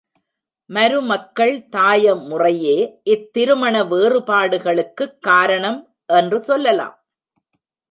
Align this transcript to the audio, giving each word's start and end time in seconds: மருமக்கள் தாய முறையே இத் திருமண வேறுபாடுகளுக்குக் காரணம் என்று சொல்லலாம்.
மருமக்கள் 0.69 1.67
தாய 1.69 2.15
முறையே 2.15 2.77
இத் 3.03 3.33
திருமண 3.33 3.83
வேறுபாடுகளுக்குக் 3.83 5.17
காரணம் 5.19 5.79
என்று 6.05 6.41
சொல்லலாம். 6.41 6.95